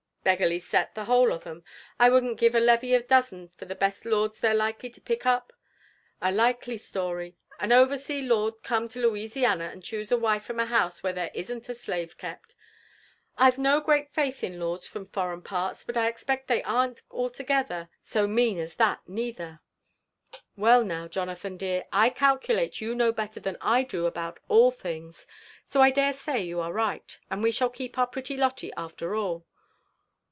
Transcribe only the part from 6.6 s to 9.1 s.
story! *^^n otersea lord come to